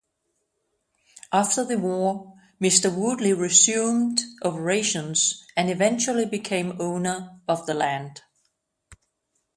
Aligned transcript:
After 1.31 1.63
the 1.63 1.77
war, 1.77 2.35
Mr 2.59 2.91
Woodley 2.91 3.33
resumed 3.33 4.21
operations 4.41 5.45
and 5.55 5.69
eventually 5.69 6.25
became 6.25 6.77
owner 6.81 7.39
of 7.47 7.67
the 7.67 7.75
land. 7.75 8.23